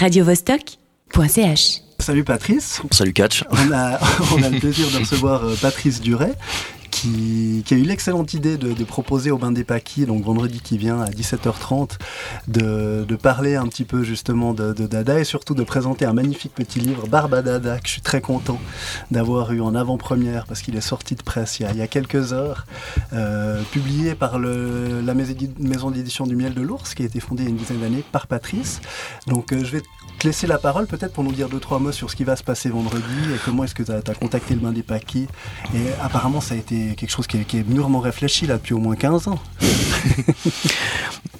radiovostok.ch. 0.00 1.82
Salut 1.98 2.24
Patrice. 2.24 2.80
Salut 2.90 3.12
Catch. 3.12 3.44
On 3.50 3.70
a, 3.70 3.98
on 4.34 4.42
a 4.42 4.48
le 4.48 4.58
plaisir 4.58 4.90
de 4.90 4.98
recevoir 4.98 5.44
euh, 5.44 5.54
Patrice 5.60 6.00
Duret. 6.00 6.32
Qui, 7.00 7.64
a 7.70 7.74
eu 7.76 7.84
l'excellente 7.84 8.34
idée 8.34 8.58
de, 8.58 8.84
proposer 8.84 9.30
au 9.30 9.38
Bain 9.38 9.52
des 9.52 9.64
Paquis, 9.64 10.04
donc 10.04 10.22
vendredi 10.22 10.60
qui 10.60 10.76
vient 10.76 11.00
à 11.00 11.08
17h30, 11.08 11.92
de, 12.46 13.16
parler 13.16 13.56
un 13.56 13.66
petit 13.68 13.84
peu 13.84 14.02
justement 14.02 14.52
de, 14.52 14.72
Dada 14.72 15.18
et 15.18 15.24
surtout 15.24 15.54
de 15.54 15.62
présenter 15.62 16.04
un 16.04 16.12
magnifique 16.12 16.52
petit 16.54 16.78
livre, 16.78 17.06
Barba 17.06 17.40
Dada, 17.40 17.78
que 17.78 17.86
je 17.86 17.92
suis 17.92 18.02
très 18.02 18.20
content 18.20 18.58
d'avoir 19.10 19.50
eu 19.52 19.62
en 19.62 19.74
avant-première 19.74 20.44
parce 20.44 20.60
qu'il 20.60 20.76
est 20.76 20.82
sorti 20.82 21.14
de 21.14 21.22
presse 21.22 21.58
il 21.60 21.74
y 21.74 21.80
a, 21.80 21.86
quelques 21.86 22.34
heures, 22.34 22.66
euh, 23.14 23.62
publié 23.72 24.14
par 24.14 24.38
la 24.38 25.14
maison 25.14 25.90
d'édition 25.90 26.26
du 26.26 26.36
Miel 26.36 26.52
de 26.52 26.60
l'Ours, 26.60 26.92
qui 26.94 27.02
a 27.02 27.06
été 27.06 27.18
fondée 27.18 27.44
il 27.44 27.46
y 27.46 27.48
a 27.48 27.50
une 27.50 27.56
dizaine 27.56 27.80
d'années 27.80 28.04
par 28.12 28.26
Patrice. 28.26 28.82
Donc 29.26 29.54
euh, 29.54 29.64
je 29.64 29.72
vais 29.72 29.82
te 30.18 30.26
laisser 30.26 30.46
la 30.46 30.58
parole 30.58 30.86
peut-être 30.86 31.14
pour 31.14 31.24
nous 31.24 31.32
dire 31.32 31.48
deux, 31.48 31.60
trois 31.60 31.78
mots 31.78 31.92
sur 31.92 32.10
ce 32.10 32.16
qui 32.16 32.24
va 32.24 32.36
se 32.36 32.42
passer 32.42 32.68
vendredi 32.68 33.04
et 33.34 33.38
comment 33.42 33.64
est-ce 33.64 33.74
que 33.74 33.82
tu 33.82 33.90
as, 33.90 34.14
contacté 34.14 34.54
le 34.54 34.60
Bain 34.60 34.72
des 34.72 34.82
Paquis. 34.82 35.26
Et 35.74 35.86
apparemment, 36.02 36.42
ça 36.42 36.54
a 36.54 36.58
été 36.58 36.89
quelque 36.94 37.10
chose 37.10 37.26
qui 37.26 37.38
est, 37.38 37.44
qui 37.44 37.58
est, 37.58 37.68
mûrement 37.68 38.00
réfléchi 38.00 38.46
là 38.46 38.54
depuis 38.54 38.74
au 38.74 38.78
moins 38.78 38.96
15 38.96 39.28
ans. 39.28 39.38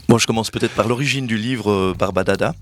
bon, 0.09 0.19
je 0.19 0.27
commence 0.27 0.51
peut-être 0.51 0.75
par 0.75 0.89
l'origine 0.89 1.27
du 1.27 1.37
livre 1.37 1.71
euh, 1.71 1.95
Barbadada. 1.99 2.55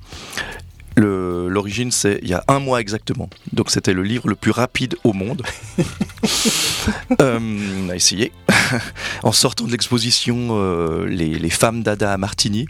L'origine, 0.98 1.92
c'est 1.92 2.18
il 2.22 2.28
y 2.28 2.34
a 2.34 2.42
un 2.48 2.58
mois 2.58 2.80
exactement. 2.80 3.30
Donc 3.52 3.70
c'était 3.70 3.92
le 3.92 4.02
livre 4.02 4.28
le 4.28 4.34
plus 4.34 4.50
rapide 4.50 4.96
au 5.04 5.12
monde. 5.12 5.42
euh, 7.20 7.38
on 7.84 7.88
a 7.88 7.94
essayé. 7.94 8.32
en 9.22 9.32
sortant 9.32 9.64
de 9.64 9.70
l'exposition 9.70 10.48
euh, 10.50 11.06
les, 11.06 11.38
les, 11.38 11.50
femmes 11.50 11.82
d'Ada 11.82 12.12
à 12.12 12.16
Martigny, 12.16 12.66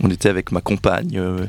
on 0.00 0.10
était 0.10 0.28
avec 0.28 0.52
ma 0.52 0.60
compagne 0.60 1.18
euh, 1.18 1.46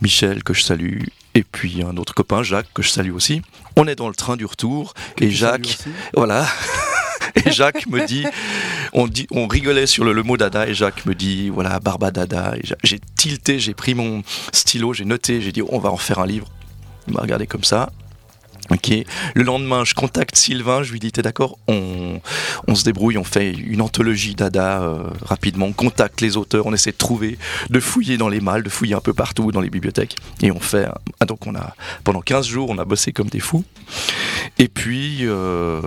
Michel, 0.00 0.42
que 0.42 0.54
je 0.54 0.62
salue, 0.62 1.02
et 1.34 1.42
puis 1.42 1.82
un 1.82 1.96
autre 1.96 2.14
copain, 2.14 2.42
Jacques, 2.42 2.72
que 2.74 2.82
je 2.82 2.90
salue 2.90 3.12
aussi. 3.12 3.42
On 3.76 3.86
est 3.86 3.96
dans 3.96 4.08
le 4.08 4.14
train 4.14 4.36
du 4.36 4.46
retour, 4.46 4.94
que 5.16 5.24
et 5.24 5.30
Jacques, 5.30 5.78
voilà. 6.14 6.46
Et 7.46 7.50
Jacques 7.50 7.86
me 7.88 8.06
dit, 8.06 8.24
on, 8.92 9.46
rigolait 9.46 9.86
sur 9.86 10.04
le, 10.04 10.22
mot 10.22 10.36
dada, 10.36 10.68
et 10.68 10.74
Jacques 10.74 11.04
me 11.06 11.14
dit, 11.14 11.50
voilà, 11.50 11.80
barba 11.80 12.10
dada. 12.10 12.54
J'ai 12.82 13.00
tilté, 13.16 13.58
j'ai 13.58 13.74
pris 13.74 13.94
mon 13.94 14.22
stylo, 14.52 14.92
j'ai 14.92 15.04
noté, 15.04 15.40
j'ai 15.40 15.52
dit, 15.52 15.62
on 15.68 15.78
va 15.78 15.90
en 15.90 15.96
faire 15.96 16.20
un 16.20 16.26
livre. 16.26 16.48
Il 17.08 17.14
m'a 17.14 17.20
regardé 17.20 17.46
comme 17.46 17.64
ça. 17.64 17.90
Le 19.34 19.42
lendemain, 19.42 19.84
je 19.84 19.94
contacte 19.94 20.36
Sylvain, 20.36 20.82
je 20.82 20.92
lui 20.92 21.00
dis, 21.00 21.12
t'es 21.12 21.22
d'accord 21.22 21.58
on, 21.68 22.20
se 22.74 22.84
débrouille, 22.84 23.18
on 23.18 23.24
fait 23.24 23.52
une 23.52 23.80
anthologie 23.80 24.34
dada 24.34 24.82
euh, 24.82 25.04
rapidement, 25.22 25.66
on 25.66 25.72
contacte 25.72 26.20
les 26.20 26.36
auteurs, 26.36 26.66
on 26.66 26.72
essaie 26.72 26.92
de 26.92 26.96
trouver, 26.96 27.38
de 27.70 27.80
fouiller 27.80 28.16
dans 28.16 28.28
les 28.28 28.40
malles, 28.40 28.62
de 28.62 28.68
fouiller 28.68 28.94
un 28.94 29.00
peu 29.00 29.12
partout 29.12 29.52
dans 29.52 29.60
les 29.60 29.70
bibliothèques. 29.70 30.16
Et 30.42 30.50
on 30.50 30.60
fait. 30.60 30.88
Ah, 31.20 31.26
donc 31.26 31.40
pendant 32.04 32.20
15 32.20 32.46
jours, 32.46 32.70
on 32.70 32.78
a 32.78 32.84
bossé 32.84 33.12
comme 33.12 33.28
des 33.28 33.40
fous. 33.40 33.64
Et 34.58 34.68
puis. 34.68 35.18
Euh, 35.22 35.80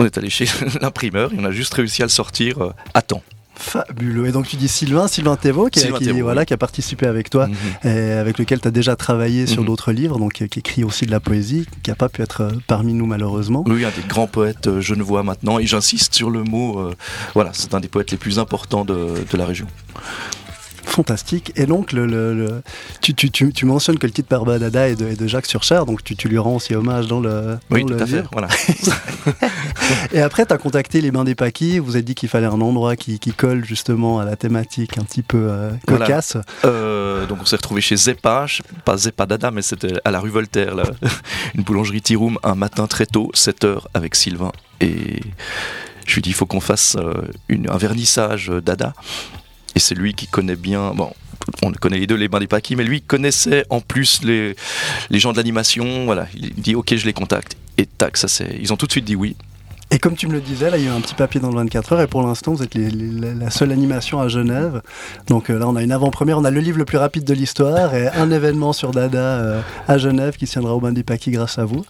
on 0.00 0.04
est 0.06 0.18
allé 0.18 0.30
chez 0.30 0.46
l'imprimeur 0.80 1.32
et 1.32 1.36
on 1.38 1.44
a 1.44 1.50
juste 1.50 1.74
réussi 1.74 2.02
à 2.02 2.06
le 2.06 2.10
sortir 2.10 2.58
euh, 2.62 2.72
à 2.94 3.02
temps. 3.02 3.22
Fabuleux. 3.54 4.26
Et 4.26 4.32
donc 4.32 4.48
tu 4.48 4.56
dis 4.56 4.68
Sylvain, 4.68 5.06
Sylvain 5.06 5.36
Thévaux, 5.36 5.68
qui, 5.68 5.80
Sylvain 5.80 5.98
qui, 5.98 6.06
Thévaux, 6.06 6.22
voilà, 6.22 6.40
oui. 6.40 6.46
qui 6.46 6.54
a 6.54 6.56
participé 6.56 7.06
avec 7.06 7.28
toi, 7.28 7.46
mm 7.46 7.52
-hmm. 7.52 7.88
et 7.88 8.12
avec 8.12 8.38
lequel 8.38 8.58
tu 8.58 8.68
as 8.68 8.70
déjà 8.70 8.96
travaillé 8.96 9.46
sur 9.46 9.60
mm 9.60 9.64
-hmm. 9.64 9.66
d'autres 9.66 9.92
livres, 9.92 10.18
donc 10.18 10.32
qui 10.32 10.58
écrit 10.60 10.82
aussi 10.82 11.04
de 11.04 11.10
la 11.10 11.20
poésie, 11.20 11.66
qui 11.82 11.90
n'a 11.90 11.96
pas 11.96 12.08
pu 12.08 12.22
être 12.22 12.40
parmi 12.66 12.94
nous 12.94 13.08
malheureusement. 13.14 13.62
Oui, 13.66 13.84
un 13.84 13.90
des 14.00 14.06
grands 14.08 14.30
poètes 14.36 14.68
euh, 14.68 14.80
genevois 14.80 15.22
maintenant, 15.30 15.56
et 15.62 15.66
j'insiste 15.66 16.12
sur 16.14 16.30
le 16.30 16.42
mot, 16.42 16.68
euh, 16.78 16.94
voilà, 17.36 17.50
c'est 17.52 17.74
un 17.74 17.80
des 17.80 17.88
poètes 17.94 18.12
les 18.12 18.20
plus 18.24 18.36
importants 18.44 18.86
de, 18.92 18.98
de 19.30 19.36
la 19.36 19.46
région. 19.52 19.68
Fantastique. 20.90 21.52
Et 21.54 21.66
donc, 21.66 21.92
le, 21.92 22.04
le, 22.04 22.34
le 22.34 22.62
tu, 23.00 23.14
tu, 23.14 23.30
tu, 23.30 23.52
tu, 23.52 23.64
mentionnes 23.64 23.98
que 23.98 24.06
le 24.06 24.12
titre 24.12 24.28
Barbadada 24.28 24.88
est 24.88 24.96
de, 24.96 25.06
est 25.06 25.20
de 25.20 25.26
Jacques 25.28 25.46
Surcher, 25.46 25.80
donc 25.86 26.02
tu, 26.02 26.28
lui 26.28 26.38
rends 26.38 26.56
aussi 26.56 26.74
hommage 26.74 27.06
dans 27.06 27.20
le. 27.20 27.58
Oui, 27.70 27.82
dans 27.82 27.88
tout 27.88 27.94
le 27.94 28.02
à 28.02 28.06
fait. 28.06 28.24
Voilà. 28.32 28.48
et 30.12 30.20
après, 30.20 30.46
tu 30.46 30.52
as 30.52 30.58
contacté 30.58 31.00
les 31.00 31.10
Bains 31.10 31.24
des 31.24 31.34
Paquis, 31.34 31.78
vous 31.78 31.96
avez 31.96 32.02
dit 32.02 32.14
qu'il 32.14 32.28
fallait 32.28 32.46
un 32.46 32.60
endroit 32.60 32.96
qui, 32.96 33.18
qui, 33.18 33.32
colle 33.32 33.64
justement 33.64 34.18
à 34.18 34.24
la 34.24 34.36
thématique 34.36 34.98
un 34.98 35.04
petit 35.04 35.22
peu 35.22 35.48
euh, 35.50 35.70
cocasse. 35.86 36.36
Voilà. 36.62 36.76
Euh, 36.76 37.26
donc, 37.26 37.38
on 37.42 37.44
s'est 37.44 37.56
retrouvé 37.56 37.80
chez 37.80 37.96
Zeppa, 37.96 38.46
pas 38.84 38.96
Zeppa 38.96 39.26
Dada, 39.26 39.50
mais 39.50 39.62
c'était 39.62 39.94
à 40.04 40.10
la 40.10 40.20
rue 40.20 40.30
Voltaire, 40.30 40.74
là, 40.74 40.84
une 41.54 41.62
boulangerie 41.62 42.02
Tiroum, 42.02 42.38
un 42.42 42.54
matin 42.54 42.86
très 42.86 43.06
tôt, 43.06 43.30
7h, 43.34 43.82
avec 43.94 44.14
Sylvain. 44.14 44.52
Et 44.80 45.20
je 46.06 46.14
lui 46.14 46.22
dis, 46.22 46.30
il 46.30 46.34
faut 46.34 46.46
qu'on 46.46 46.60
fasse 46.60 46.96
euh, 46.98 47.14
une, 47.48 47.68
un 47.70 47.76
vernissage 47.76 48.48
Dada. 48.64 48.94
Et 49.74 49.78
c'est 49.78 49.94
lui 49.94 50.14
qui 50.14 50.26
connaît 50.26 50.56
bien. 50.56 50.92
Bon, 50.94 51.12
on 51.62 51.72
connaît 51.72 51.98
les 51.98 52.06
deux 52.06 52.16
les 52.16 52.28
bains 52.28 52.40
des 52.40 52.46
paquis, 52.46 52.76
mais 52.76 52.84
lui 52.84 53.02
connaissait 53.02 53.64
en 53.70 53.80
plus 53.80 54.22
les, 54.22 54.56
les 55.10 55.18
gens 55.18 55.32
de 55.32 55.36
l'animation. 55.36 56.04
Voilà, 56.04 56.26
il 56.34 56.54
dit 56.54 56.74
ok, 56.74 56.94
je 56.96 57.06
les 57.06 57.12
contacte. 57.12 57.56
Et 57.78 57.86
tac, 57.86 58.16
ça 58.16 58.28
c'est. 58.28 58.58
Ils 58.60 58.72
ont 58.72 58.76
tout 58.76 58.86
de 58.86 58.92
suite 58.92 59.04
dit 59.04 59.16
oui. 59.16 59.36
Et 59.92 59.98
comme 59.98 60.14
tu 60.14 60.28
me 60.28 60.32
le 60.32 60.40
disais, 60.40 60.70
là, 60.70 60.76
il 60.78 60.84
y 60.84 60.86
a 60.86 60.90
eu 60.90 60.94
un 60.94 61.00
petit 61.00 61.14
papier 61.14 61.40
dans 61.40 61.48
le 61.50 61.56
24 61.56 61.92
heures, 61.92 62.00
et 62.00 62.06
pour 62.06 62.22
l'instant, 62.22 62.52
vous 62.54 62.62
êtes 62.62 62.74
les, 62.74 62.90
les, 62.90 63.34
la 63.34 63.50
seule 63.50 63.72
animation 63.72 64.20
à 64.20 64.28
Genève. 64.28 64.82
Donc 65.26 65.50
euh, 65.50 65.58
là, 65.58 65.66
on 65.68 65.74
a 65.74 65.82
une 65.82 65.90
avant-première, 65.90 66.38
on 66.38 66.44
a 66.44 66.50
le 66.50 66.60
livre 66.60 66.78
le 66.78 66.84
plus 66.84 66.98
rapide 66.98 67.24
de 67.24 67.34
l'histoire, 67.34 67.94
et 67.94 68.06
un 68.08 68.30
événement 68.30 68.72
sur 68.72 68.92
Dada 68.92 69.18
euh, 69.18 69.60
à 69.88 69.98
Genève 69.98 70.36
qui 70.36 70.46
tiendra 70.46 70.74
au 70.76 70.80
Bain 70.80 70.92
des 70.92 71.02
Paquis 71.02 71.32
grâce 71.32 71.58
à 71.58 71.64
vous. 71.64 71.84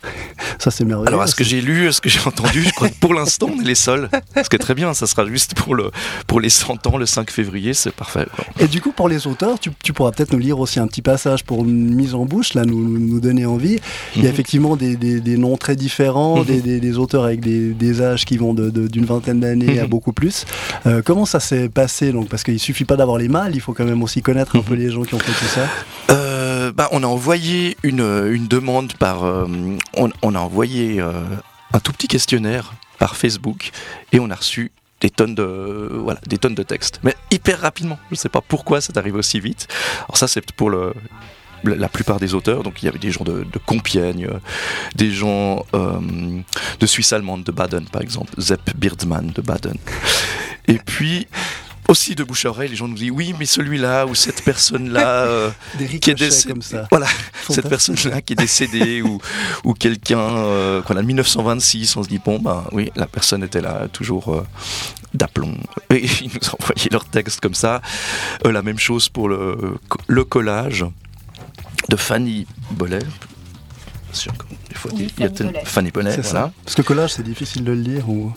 Ça, 0.58 0.70
c'est 0.70 0.84
merveilleux. 0.84 1.08
Alors, 1.08 1.22
à 1.22 1.26
ce 1.26 1.34
que 1.34 1.44
j'ai 1.44 1.60
lu, 1.60 1.88
à 1.88 1.92
ce 1.92 2.00
que 2.00 2.08
j'ai 2.08 2.20
entendu, 2.20 2.62
je 2.62 2.70
crois 2.72 2.88
que 2.88 2.98
pour 3.00 3.14
l'instant, 3.14 3.48
on 3.54 3.60
est 3.60 3.64
les 3.64 3.74
seuls. 3.74 4.08
Ce 4.36 4.48
qui 4.48 4.56
est 4.56 4.58
très 4.58 4.74
bien, 4.74 4.92
ça 4.94 5.06
sera 5.06 5.26
juste 5.26 5.54
pour, 5.54 5.74
le, 5.74 5.90
pour 6.26 6.40
les 6.40 6.50
100 6.50 6.86
ans, 6.86 6.96
le 6.96 7.06
5 7.06 7.30
février, 7.30 7.74
c'est 7.74 7.92
parfait. 7.92 8.26
Quoi. 8.34 8.44
Et 8.60 8.68
du 8.68 8.80
coup, 8.80 8.92
pour 8.92 9.08
les 9.08 9.26
auteurs, 9.26 9.58
tu, 9.58 9.70
tu 9.82 9.92
pourras 9.92 10.12
peut-être 10.12 10.32
nous 10.32 10.38
lire 10.38 10.58
aussi 10.58 10.78
un 10.80 10.86
petit 10.86 11.02
passage 11.02 11.44
pour 11.44 11.64
une 11.64 11.94
mise 11.94 12.14
en 12.14 12.24
bouche, 12.24 12.54
là, 12.54 12.64
nous, 12.64 12.98
nous 12.98 13.20
donner 13.20 13.46
envie. 13.46 13.78
Il 14.16 14.22
y 14.22 14.26
a 14.26 14.28
-hmm. 14.28 14.32
effectivement 14.32 14.76
des, 14.76 14.96
des, 14.96 15.20
des, 15.20 15.36
noms 15.36 15.56
très 15.56 15.76
différents, 15.76 16.38
mm 16.38 16.42
-hmm. 16.42 16.62
des, 16.62 16.80
des, 16.80 16.98
auteurs 16.98 17.24
avec 17.24 17.40
des, 17.40 17.72
âges 18.00 18.24
qui 18.24 18.36
vont 18.36 18.54
de 18.54 18.70
d'une 18.88 19.04
vingtaine 19.04 19.40
d'années 19.40 19.74
Mhm. 19.76 19.84
à 19.84 19.86
beaucoup 19.86 20.12
plus. 20.12 20.44
Euh, 20.86 21.02
comment 21.04 21.26
ça 21.26 21.40
s'est 21.40 21.68
passé 21.68 22.12
donc? 22.12 22.28
Parce 22.28 22.42
qu'il 22.44 22.58
suffit 22.60 22.84
pas 22.84 22.96
d'avoir 22.96 23.18
les 23.18 23.28
mâles, 23.28 23.52
il 23.54 23.60
faut 23.60 23.72
quand 23.74 23.84
même 23.84 24.02
aussi 24.02 24.22
connaître 24.22 24.56
un 24.56 24.62
peu 24.62 24.74
les 24.74 24.90
gens 24.90 25.02
qui 25.02 25.14
ont 25.14 25.18
fait 25.18 25.32
tout 25.32 25.50
ça. 25.52 25.66
Euh, 26.10 26.72
bah, 26.72 26.88
on 26.92 27.02
a 27.02 27.06
envoyé 27.06 27.76
une, 27.82 28.00
une 28.30 28.46
demande 28.46 28.92
par. 28.94 29.24
Euh, 29.24 29.46
on, 29.96 30.10
on, 30.22 30.34
a 30.34 30.38
envoyé 30.38 31.00
euh, 31.00 31.12
un 31.72 31.80
tout 31.80 31.92
petit 31.92 32.08
questionnaire 32.08 32.72
par 32.98 33.16
Facebook 33.16 33.70
et 34.12 34.20
on 34.20 34.30
a 34.30 34.34
reçu 34.34 34.70
des 35.00 35.08
tonnes 35.10 35.34
de 35.34 35.88
voilà 36.04 36.20
des 36.26 36.36
tonnes 36.36 36.54
de 36.54 36.62
textes 36.62 37.00
mais 37.02 37.14
hyper 37.30 37.58
rapidement 37.60 37.98
je 38.10 38.16
sais 38.16 38.28
pas 38.28 38.42
pourquoi 38.46 38.82
c'est 38.82 38.98
arrivé 38.98 39.16
aussi 39.18 39.40
vite 39.40 39.66
alors 40.06 40.18
ça 40.18 40.28
c'est 40.28 40.44
pour 40.52 40.68
le 40.68 40.92
la 41.64 41.88
plupart 41.88 42.18
des 42.18 42.34
auteurs, 42.34 42.62
donc 42.62 42.82
il 42.82 42.86
y 42.86 42.88
avait 42.88 42.98
des 42.98 43.10
gens 43.10 43.24
de, 43.24 43.44
de 43.44 43.58
Compiègne, 43.64 44.28
des 44.94 45.10
gens 45.10 45.64
euh, 45.74 45.98
de 46.78 46.86
Suisse 46.86 47.12
allemande, 47.12 47.44
de 47.44 47.52
Baden 47.52 47.84
par 47.86 48.02
exemple, 48.02 48.32
Zepp 48.40 48.76
Birdman 48.76 49.32
de 49.34 49.42
Baden. 49.42 49.76
Et 50.68 50.78
puis 50.78 51.26
aussi 51.90 52.14
de 52.14 52.22
bouche 52.22 52.46
à 52.46 52.50
oreille, 52.50 52.68
les 52.68 52.76
gens 52.76 52.88
nous 52.88 52.94
disent 52.94 53.10
oui, 53.10 53.34
mais 53.38 53.46
celui-là 53.46 54.06
ou 54.06 54.14
cette 54.14 54.42
personne-là 54.44 55.24
euh, 55.26 55.50
qui 56.00 56.10
est 56.10 56.14
décédée, 56.14 56.52
comme 56.52 56.62
ça. 56.62 56.86
Voilà, 56.90 57.08
cette 57.48 57.68
personne-là 57.68 58.22
qui 58.22 58.34
est 58.34 58.36
décédée 58.36 59.02
ou, 59.02 59.20
ou 59.64 59.74
quelqu'un 59.74 60.18
euh, 60.18 60.82
qu'on 60.82 60.96
a 60.96 61.02
1926, 61.02 61.96
on 61.96 62.02
se 62.04 62.08
dit 62.08 62.20
bon 62.24 62.38
ben 62.38 62.64
oui, 62.72 62.90
la 62.94 63.06
personne 63.06 63.42
était 63.42 63.60
là 63.60 63.88
toujours 63.92 64.32
euh, 64.32 64.46
d'aplomb. 65.14 65.56
Et 65.90 66.04
ils 66.22 66.28
nous 66.28 66.48
envoyaient 66.60 66.90
leur 66.92 67.04
texte 67.04 67.40
comme 67.40 67.54
ça. 67.54 67.82
la 68.44 68.62
même 68.62 68.78
chose 68.78 69.08
pour 69.08 69.28
le, 69.28 69.76
le 70.06 70.24
collage 70.24 70.84
de 71.88 71.96
Fanny 71.96 72.46
Boller. 72.72 72.98
Sûr, 74.12 74.32
il 74.70 74.76
faut 74.76 74.88
dire, 74.90 75.08
il 75.18 75.24
y 75.24 75.26
a 75.26 75.64
Fanny 75.64 75.90
Boller, 75.90 76.10
voilà. 76.10 76.22
Ça. 76.22 76.52
Parce 76.64 76.74
que 76.74 76.82
collage, 76.82 77.14
c'est 77.14 77.22
difficile 77.22 77.64
de 77.64 77.72
le 77.72 77.80
lire 77.80 78.08
ou. 78.08 78.32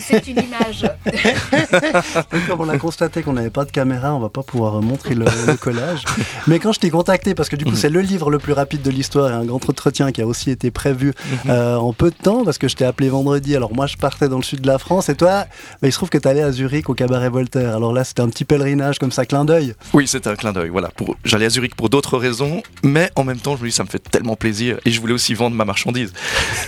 C'est 0.00 0.26
une 0.26 0.38
image. 0.38 0.90
Comme 2.48 2.60
on 2.60 2.68
a 2.68 2.78
constaté 2.78 3.22
qu'on 3.22 3.32
n'avait 3.32 3.50
pas 3.50 3.64
de 3.64 3.70
caméra, 3.70 4.14
on 4.14 4.18
va 4.18 4.28
pas 4.28 4.42
pouvoir 4.42 4.80
montrer 4.82 5.14
le, 5.14 5.24
le 5.46 5.56
collage. 5.56 6.04
Mais 6.46 6.58
quand 6.58 6.72
je 6.72 6.80
t'ai 6.80 6.90
contacté, 6.90 7.34
parce 7.34 7.48
que 7.48 7.56
du 7.56 7.64
coup 7.64 7.76
c'est 7.76 7.90
le 7.90 8.00
livre 8.00 8.30
le 8.30 8.38
plus 8.38 8.52
rapide 8.52 8.82
de 8.82 8.90
l'histoire 8.90 9.30
et 9.30 9.34
un 9.34 9.44
grand 9.44 9.68
entretien 9.68 10.12
qui 10.12 10.22
a 10.22 10.26
aussi 10.26 10.50
été 10.50 10.70
prévu 10.70 11.12
euh, 11.48 11.76
en 11.76 11.92
peu 11.92 12.10
de 12.10 12.16
temps, 12.16 12.44
parce 12.44 12.58
que 12.58 12.68
je 12.68 12.76
t'ai 12.76 12.84
appelé 12.84 13.08
vendredi. 13.08 13.54
Alors 13.54 13.74
moi 13.74 13.86
je 13.86 13.96
partais 13.96 14.28
dans 14.28 14.38
le 14.38 14.42
sud 14.42 14.62
de 14.62 14.66
la 14.66 14.78
France 14.78 15.08
et 15.08 15.14
toi, 15.14 15.46
bah, 15.80 15.88
il 15.88 15.92
se 15.92 15.96
trouve 15.96 16.10
que 16.10 16.18
tu 16.18 16.28
allais 16.28 16.42
à 16.42 16.52
Zurich 16.52 16.88
au 16.88 16.94
cabaret 16.94 17.28
Voltaire. 17.28 17.76
Alors 17.76 17.92
là 17.92 18.04
c'était 18.04 18.22
un 18.22 18.28
petit 18.28 18.44
pèlerinage 18.44 18.98
comme 18.98 19.12
ça, 19.12 19.26
clin 19.26 19.44
d'œil. 19.44 19.74
Oui, 19.92 20.06
c'était 20.06 20.28
un 20.28 20.36
clin 20.36 20.52
d'œil. 20.52 20.70
Voilà, 20.70 20.88
pour... 20.88 21.16
j'allais 21.24 21.46
à 21.46 21.50
Zurich 21.50 21.74
pour 21.74 21.90
d'autres 21.90 22.18
raisons, 22.18 22.62
mais 22.82 23.10
en 23.16 23.24
même 23.24 23.38
temps 23.38 23.56
je 23.56 23.62
me 23.62 23.68
dis 23.68 23.74
ça 23.74 23.84
me 23.84 23.88
fait 23.88 24.02
tellement 24.02 24.36
plaisir 24.36 24.78
et 24.84 24.90
je 24.90 25.00
voulais 25.00 25.14
aussi 25.14 25.34
vendre 25.34 25.56
ma 25.56 25.64
marchandise. 25.64 26.12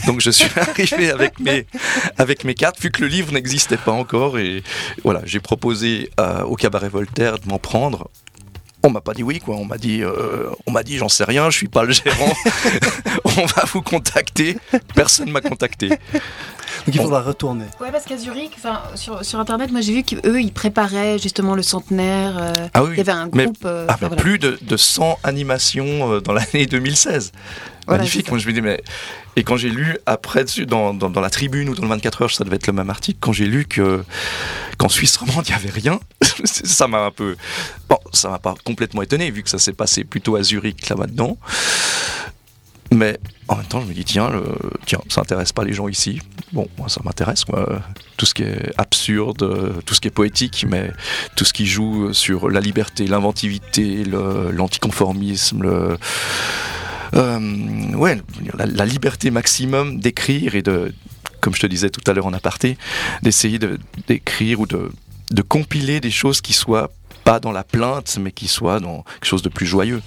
Donc 0.06 0.20
je 0.20 0.30
suis 0.30 0.50
arrivé 0.56 1.10
avec 1.10 1.40
mes 1.40 1.66
avec 2.18 2.44
mes 2.44 2.54
cartes 2.54 2.78
vu 2.82 2.90
que 2.90 3.00
le 3.02 3.08
livre 3.08 3.32
n'existait 3.32 3.76
pas 3.76 3.92
encore 3.92 4.38
et 4.38 4.62
voilà 5.04 5.22
j'ai 5.24 5.40
proposé 5.40 6.10
euh, 6.18 6.42
au 6.42 6.56
cabaret 6.56 6.88
Voltaire 6.88 7.38
de 7.38 7.48
m'en 7.48 7.58
prendre. 7.58 8.10
On 8.82 8.90
m'a 8.90 9.00
pas 9.00 9.14
dit 9.14 9.22
oui 9.22 9.38
quoi. 9.38 9.56
On 9.56 9.64
m'a 9.64 9.78
dit 9.78 10.02
euh, 10.02 10.50
on 10.66 10.72
m'a 10.72 10.82
dit 10.82 10.98
j'en 10.98 11.08
sais 11.08 11.24
rien 11.24 11.50
je 11.50 11.56
suis 11.56 11.68
pas 11.68 11.84
le 11.84 11.92
gérant. 11.92 12.32
On 13.24 13.46
va 13.46 13.64
vous 13.72 13.82
contacter. 13.82 14.56
Personne 14.94 15.30
m'a 15.30 15.40
contacté 15.40 15.90
Donc 16.86 16.94
il 16.94 17.00
faudra 17.00 17.22
retourner. 17.22 17.64
Ouais, 17.80 17.92
parce 17.92 18.04
qu'à 18.04 18.16
Zurich, 18.16 18.52
enfin, 18.56 18.80
sur, 18.94 19.24
sur 19.24 19.38
internet, 19.38 19.70
moi 19.70 19.80
j'ai 19.80 19.92
vu 19.94 20.02
qu'eux 20.02 20.40
ils 20.40 20.52
préparaient 20.52 21.18
justement 21.18 21.54
le 21.54 21.62
centenaire. 21.62 22.36
euh, 22.40 22.66
Ah 22.74 22.82
oui, 22.84 22.90
Il 22.92 22.96
y 22.98 23.00
avait 23.00 23.12
un 23.12 23.28
mais- 23.32 23.44
groupe. 23.44 23.58
euh, 23.64 23.86
Ah, 23.88 23.92
enfin, 23.94 23.98
mais 24.02 24.08
voilà. 24.08 24.22
plus 24.22 24.38
de, 24.38 24.58
de 24.60 24.76
100 24.76 25.18
animations 25.24 26.12
euh, 26.14 26.20
dans 26.20 26.32
l'année 26.32 26.66
2016. 26.66 27.32
Voilà, 27.86 27.98
Magnifique. 28.02 28.30
Moi, 28.30 28.38
je 28.38 28.46
me 28.46 28.52
dis, 28.52 28.60
mais. 28.62 28.80
Et 29.34 29.42
quand 29.44 29.56
j'ai 29.56 29.70
lu 29.70 29.96
après 30.06 30.44
dessus, 30.44 30.66
dans, 30.66 30.94
dans, 30.94 31.10
dans 31.10 31.20
la 31.20 31.30
tribune 31.30 31.68
ou 31.68 31.74
dans 31.74 31.82
le 31.82 31.88
24 31.88 32.22
heures, 32.22 32.30
ça 32.30 32.44
devait 32.44 32.56
être 32.56 32.66
le 32.68 32.72
même 32.74 32.90
article, 32.90 33.18
quand 33.20 33.32
j'ai 33.32 33.46
lu 33.46 33.64
que 33.64 34.04
qu'en 34.78 34.88
Suisse 34.88 35.16
romande, 35.16 35.44
il 35.48 35.50
n'y 35.50 35.56
avait 35.56 35.70
rien, 35.70 35.98
ça 36.44 36.86
m'a 36.86 37.04
un 37.06 37.10
peu. 37.10 37.36
Bon, 37.88 37.98
ça 38.12 38.28
m'a 38.28 38.38
pas 38.38 38.54
complètement 38.64 39.02
étonné, 39.02 39.30
vu 39.30 39.42
que 39.42 39.50
ça 39.50 39.58
s'est 39.58 39.72
passé 39.72 40.04
plutôt 40.04 40.36
à 40.36 40.42
Zurich 40.42 40.88
là 40.88 40.96
maintenant. 40.96 41.36
Mais 42.92 43.18
en 43.48 43.56
même 43.56 43.66
temps, 43.66 43.80
je 43.80 43.86
me 43.86 43.94
dis, 43.94 44.04
tiens, 44.04 44.30
le, 44.30 44.44
tiens 44.86 45.00
ça 45.08 45.20
intéresse 45.22 45.52
pas 45.52 45.64
les 45.64 45.72
gens 45.72 45.88
ici. 45.88 46.20
Bon, 46.52 46.68
moi, 46.78 46.88
ça 46.88 47.00
m'intéresse. 47.04 47.44
Tout 48.16 48.26
ce 48.26 48.34
qui 48.34 48.42
est 48.42 48.72
absurde, 48.78 49.82
tout 49.86 49.94
ce 49.94 50.00
qui 50.00 50.08
est 50.08 50.12
poétique, 50.12 50.66
mais 50.68 50.90
tout 51.36 51.44
ce 51.44 51.52
qui 51.52 51.66
joue 51.66 52.12
sur 52.12 52.50
la 52.50 52.60
liberté, 52.60 53.06
l'inventivité, 53.06 54.04
l'anticonformisme, 54.04 55.96
euh, 57.14 57.94
ouais, 57.94 58.20
la, 58.54 58.86
liberté 58.86 59.30
maximum 59.30 60.00
d'écrire 60.00 60.54
et 60.54 60.62
de, 60.62 60.94
comme 61.40 61.54
je 61.54 61.60
te 61.60 61.66
disais 61.66 61.90
tout 61.90 62.02
à 62.10 62.14
l'heure 62.14 62.26
en 62.26 62.32
aparté, 62.32 62.78
d'essayer 63.22 63.58
de- 63.58 63.78
d'écrire 64.08 64.60
ou 64.60 64.66
de, 64.66 64.90
de 65.30 65.42
compiler 65.42 66.00
des 66.00 66.10
choses 66.10 66.40
qui 66.40 66.52
soient 66.52 66.90
pas 67.24 67.38
dans 67.38 67.52
la 67.52 67.64
plainte, 67.64 68.18
mais 68.20 68.32
qui 68.32 68.48
soient 68.48 68.80
dans 68.80 69.02
quelque 69.02 69.26
chose 69.26 69.42
de 69.42 69.48
plus 69.48 69.66
joyeux. 69.66 70.02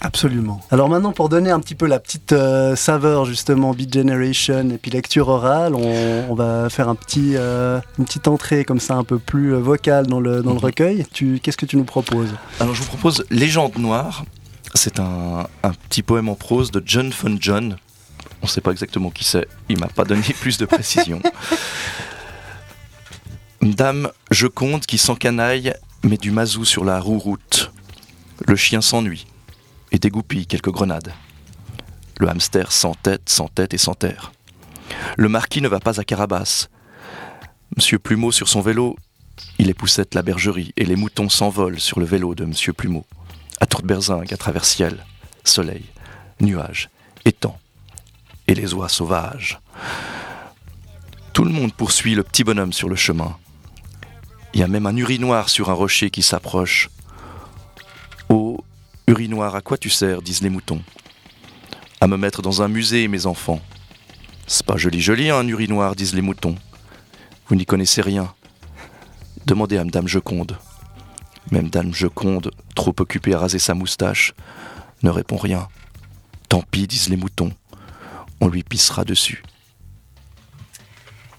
Absolument. 0.00 0.60
Alors 0.70 0.88
maintenant, 0.88 1.12
pour 1.12 1.28
donner 1.28 1.50
un 1.50 1.58
petit 1.58 1.74
peu 1.74 1.86
la 1.86 1.98
petite 1.98 2.32
euh, 2.32 2.76
saveur 2.76 3.24
justement 3.24 3.72
Beat 3.74 3.92
Generation 3.92 4.70
et 4.70 4.78
puis 4.78 4.92
lecture 4.92 5.28
orale, 5.28 5.74
on, 5.74 6.26
on 6.30 6.34
va 6.34 6.70
faire 6.70 6.88
un 6.88 6.94
petit, 6.94 7.32
euh, 7.34 7.80
une 7.98 8.04
petite 8.04 8.28
entrée 8.28 8.64
comme 8.64 8.78
ça 8.78 8.94
un 8.94 9.02
peu 9.02 9.18
plus 9.18 9.54
euh, 9.54 9.58
vocale 9.58 10.06
dans 10.06 10.20
le, 10.20 10.42
dans 10.42 10.50
le 10.52 10.58
Mhm. 10.58 10.64
recueil. 10.64 11.04
Qu'est-ce 11.42 11.56
que 11.56 11.66
tu 11.66 11.76
nous 11.76 11.84
proposes? 11.84 12.32
Alors 12.60 12.74
je 12.76 12.82
vous 12.82 12.88
propose 12.88 13.24
Légende 13.30 13.76
noire. 13.78 14.24
C'est 14.74 15.00
un, 15.00 15.48
un 15.64 15.72
petit 15.88 16.02
poème 16.02 16.28
en 16.28 16.34
prose 16.36 16.70
de 16.70 16.80
John 16.86 17.12
Fun 17.12 17.36
John. 17.40 17.76
On 18.42 18.46
ne 18.46 18.50
sait 18.50 18.60
pas 18.60 18.70
exactement 18.70 19.10
qui 19.10 19.24
c'est. 19.24 19.48
Il 19.68 19.80
m'a 19.80 19.88
pas 19.88 20.04
donné 20.04 20.22
plus 20.40 20.58
de 20.58 20.66
précision. 20.66 21.20
Dame 23.62 24.10
Joconde 24.30 24.86
qui 24.86 24.98
s'encanaille 24.98 25.74
met 26.04 26.16
du 26.16 26.30
mazou 26.30 26.64
sur 26.64 26.84
la 26.84 27.00
roue-route. 27.00 27.72
Le 28.46 28.54
chien 28.54 28.80
s'ennuie 28.80 29.26
et 29.92 29.98
dégoupille 29.98 30.46
quelques 30.46 30.70
grenades. 30.70 31.12
Le 32.18 32.28
hamster 32.28 32.72
sans 32.72 32.94
tête, 32.94 33.28
sans 33.28 33.48
tête 33.48 33.74
et 33.74 33.78
sans 33.78 33.94
terre. 33.94 34.32
Le 35.16 35.28
marquis 35.28 35.60
ne 35.60 35.68
va 35.68 35.80
pas 35.80 36.00
à 36.00 36.04
Carabas. 36.04 36.68
Monsieur 37.76 37.98
Plumeau 37.98 38.32
sur 38.32 38.48
son 38.48 38.60
vélo, 38.60 38.96
il 39.58 39.70
époussette 39.70 40.14
la 40.14 40.22
bergerie 40.22 40.72
et 40.76 40.84
les 40.84 40.96
moutons 40.96 41.28
s'envolent 41.28 41.80
sur 41.80 42.00
le 42.00 42.06
vélo 42.06 42.34
de 42.34 42.44
Monsieur 42.44 42.72
Plumeau. 42.72 43.04
À 43.60 43.66
tour 43.66 43.82
de 43.82 43.86
berzingue, 43.86 44.32
à 44.32 44.36
travers 44.36 44.64
ciel, 44.64 45.04
soleil, 45.44 45.84
nuages, 46.40 46.90
étang 47.24 47.58
et 48.46 48.54
les 48.54 48.74
oies 48.74 48.88
sauvages. 48.88 49.60
Tout 51.32 51.44
le 51.44 51.50
monde 51.50 51.72
poursuit 51.72 52.14
le 52.14 52.24
petit 52.24 52.42
bonhomme 52.42 52.72
sur 52.72 52.88
le 52.88 52.96
chemin. 52.96 53.36
Il 54.54 54.60
y 54.60 54.62
a 54.62 54.68
même 54.68 54.86
un 54.86 54.96
urinoir 54.96 55.48
sur 55.48 55.70
un 55.70 55.74
rocher 55.74 56.10
qui 56.10 56.22
s'approche. 56.22 56.88
Ô 58.28 58.64
urinoir, 59.08 59.54
à 59.54 59.62
quoi 59.62 59.78
tu 59.78 59.88
sers 59.88 60.20
disent 60.20 60.42
les 60.42 60.50
moutons. 60.50 60.82
À 62.00 62.06
me 62.06 62.18
mettre 62.18 62.42
dans 62.42 62.60
un 62.60 62.68
musée, 62.68 63.08
mes 63.08 63.24
enfants. 63.24 63.60
C'est 64.46 64.66
pas 64.66 64.76
joli 64.76 65.00
joli 65.00 65.30
un 65.30 65.48
urinoir, 65.48 65.96
disent 65.96 66.14
les 66.14 66.20
moutons. 66.20 66.56
Vous 67.46 67.56
n'y 67.56 67.64
connaissez 67.64 68.02
rien. 68.02 68.32
Demandez 69.46 69.78
à 69.78 69.84
Madame 69.84 70.06
Joconde. 70.06 70.58
Même 71.50 71.70
Dame 71.70 71.94
Joconde, 71.94 72.50
trop 72.74 72.94
occupée 73.00 73.32
à 73.32 73.38
raser 73.38 73.58
sa 73.58 73.72
moustache, 73.72 74.34
ne 75.02 75.08
répond 75.08 75.38
rien. 75.38 75.68
Tant 76.50 76.62
pis, 76.62 76.86
disent 76.86 77.08
les 77.08 77.16
moutons. 77.16 77.52
On 78.42 78.48
lui 78.48 78.62
pissera 78.62 79.04
dessus. 79.04 79.42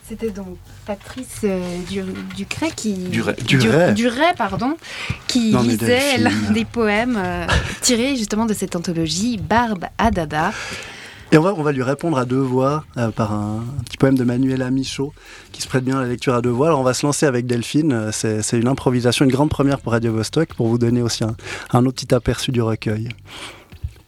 C'était 0.10 0.32
donc 0.32 0.58
Patrice 0.88 1.42
euh, 1.44 1.62
Du- 1.88 2.02
Ducret 2.36 2.72
qui. 2.76 2.94
Duret. 2.96 3.36
Duret. 3.46 3.94
Duret, 3.94 4.34
pardon, 4.36 4.76
qui 5.28 5.52
Non, 5.52 5.62
lisait 5.62 6.18
l'un 6.18 6.52
des 6.52 6.66
poèmes 6.66 7.16
euh, 7.24 7.46
tirés 7.82 8.16
justement 8.16 8.48
de 8.48 8.56
cette 8.56 8.76
anthologie 8.76 9.38
Barbe 9.38 9.86
à 10.00 10.10
Dada. 10.10 10.52
Et 11.32 11.38
on 11.38 11.42
va, 11.44 11.54
on 11.56 11.62
va 11.62 11.72
lui 11.72 11.84
répondre 11.84 12.18
à 12.18 12.26
deux 12.26 12.40
voix 12.40 12.86
euh, 12.98 13.12
par 13.12 13.34
un, 13.34 13.58
un 13.80 13.84
petit 13.84 13.98
poème 13.98 14.18
de 14.18 14.24
Manuela 14.24 14.72
Michaud 14.72 15.14
qui 15.52 15.62
se 15.62 15.68
prête 15.68 15.84
bien 15.86 16.00
à 16.00 16.02
la 16.02 16.08
lecture 16.08 16.34
à 16.34 16.42
deux 16.42 16.50
voix. 16.50 16.68
Alors 16.70 16.80
on 16.80 16.84
va 16.84 16.96
se 16.96 17.06
lancer 17.06 17.28
avec 17.28 17.46
Delphine. 17.46 18.10
C'est 18.12 18.42
c'est 18.42 18.58
une 18.58 18.68
improvisation, 18.68 19.26
une 19.26 19.32
grande 19.32 19.50
première 19.52 19.80
pour 19.80 19.92
Radio 19.92 20.12
Vostok 20.12 20.56
pour 20.56 20.68
vous 20.70 20.80
donner 20.80 21.04
aussi 21.04 21.24
un, 21.24 21.36
un 21.72 21.86
autre 21.86 22.02
petit 22.04 22.16
aperçu 22.16 22.52
du 22.52 22.64
recueil. 22.64 23.10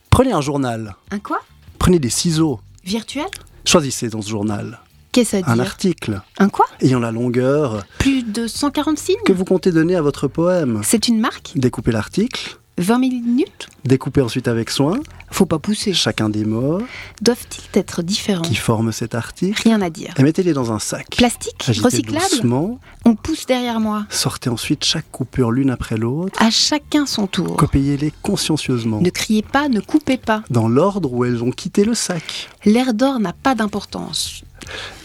Prenez 0.09 0.31
un 0.33 0.42
journal, 0.42 0.95
Un 1.12 1.19
quoi? 1.19 1.42
Prenez 1.77 2.00
des 2.00 2.09
ciseaux, 2.09 2.59
Virtuel? 2.83 3.25
Choisissez 3.65 4.09
dans 4.09 4.24
ce 4.24 4.30
journal 4.30 4.80
Qu'est-ce 5.12 5.36
à 5.36 5.40
un 5.46 5.54
dire 5.56 5.63
article 5.63 6.22
Un 6.40 6.48
quoi 6.50 6.66
ayant 6.81 7.00
la 7.00 7.12
longueur 7.12 7.84
Plus 8.00 8.24
de 8.24 8.48
140 8.48 8.98
signes 8.98 9.16
que 9.25 9.34
vous 9.34 9.46
comptez 9.46 9.72
donner 9.72 9.96
à 9.96 10.02
votre 10.02 10.28
poème. 10.28 10.81
C'est 10.84 11.08
une 11.08 11.19
marque 11.19 11.52
Découpez 11.56 11.92
l'article, 11.92 12.58
20 12.78 12.98
minutes 13.00 13.68
découpez 13.84 14.22
ensuite 14.22 14.48
avec 14.48 14.69
soin 14.69 15.00
Faut 15.31 15.46
pas 15.48 15.58
pousser. 15.60 15.92
chacun 15.94 16.30
des 16.30 16.46
mots 16.46 16.80
Doivent-ils 17.22 17.78
être 17.78 18.04
différents 18.04 18.44
qui 18.44 18.56
forment 18.56 18.92
cet 18.92 19.13
article 19.16 19.62
Rien 19.63 19.81
à 19.81 19.90
dire. 19.90 20.13
et 20.18 20.24
mettez-les 20.24 20.54
dans 20.54 20.72
un 20.72 20.80
sac. 20.80 21.08
Plastique 21.18 21.66
Agitez 21.68 21.84
Recyclable 21.86 22.25
doucement, 22.31 22.80
On 23.06 23.16
pousse 23.16 23.46
derrière 23.48 23.80
moi. 23.80 24.06
sortez 24.10 24.50
ensuite 24.50 24.86
chaque 24.86 25.10
coupure 25.12 25.52
l'une 25.52 25.72
après 25.72 25.98
l'autre, 25.98 26.42
À 26.42 26.50
chacun 26.52 27.06
son 27.06 27.28
tour. 27.28 27.58
copiez-les 27.58 28.13
consciencieusement. 28.22 29.02
Ne 29.02 29.10
criez 29.10 29.42
pas, 29.42 29.68
ne 29.68 29.81
coupez 29.81 30.18
pas. 30.18 30.44
dans 30.50 30.69
l'ordre 30.69 31.12
où 31.12 31.25
elles 31.25 31.44
ont 31.44 31.52
quitté 31.52 31.84
le 31.84 31.96
sac. 31.96 32.50
L'air 32.66 32.94
d'or 32.94 33.19
n'a 33.19 33.34
pas 33.34 33.56
d'importance. 33.56 34.44